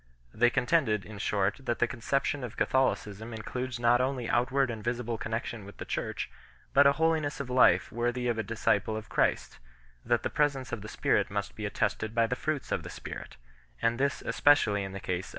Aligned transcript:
They 0.33 0.49
contended, 0.49 1.05
in 1.05 1.19
short, 1.19 1.57
that 1.65 1.77
the 1.77 1.85
conception 1.85 2.43
of 2.43 2.57
Catholicism 2.57 3.35
includes 3.35 3.79
not 3.79 4.01
only 4.01 4.27
outward 4.27 4.71
and 4.71 4.83
visible 4.83 5.19
connexion 5.19 5.63
with 5.63 5.77
the 5.77 5.85
Church, 5.85 6.27
but 6.73 6.87
a 6.87 6.93
holiness 6.93 7.39
of 7.39 7.51
life 7.51 7.91
worthy 7.91 8.27
of 8.27 8.39
a 8.39 8.41
disciple 8.41 8.97
of 8.97 9.09
Christ; 9.09 9.59
that 10.03 10.23
the 10.23 10.31
presence 10.31 10.71
of 10.71 10.81
the 10.81 10.89
Spirit 10.89 11.29
must 11.29 11.55
be 11.55 11.67
attested 11.67 12.15
by 12.15 12.25
the 12.25 12.35
fruits 12.35 12.71
of 12.71 12.81
the 12.81 12.89
Spirit, 12.89 13.37
and 13.79 13.99
this 13.99 14.23
especially 14.23 14.83
in 14.83 14.93
the 14.93 14.99
case 14.99 15.05
of 15.05 15.05
the 15.05 15.07
ministers 15.11 15.19
of 15.19 15.19
the 15.19 15.19
Church. 15.19 15.27